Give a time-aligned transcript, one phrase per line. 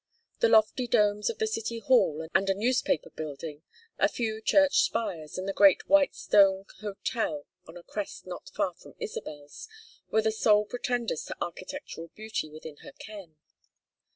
[0.39, 3.61] The lofty domes of the City Hall and a newspaper building,
[3.99, 8.73] a few church spires and the great white stone hotel on a crest not far
[8.73, 9.67] from Isabel's,
[10.09, 13.35] were the sole pretenders to architectural beauty within her ken.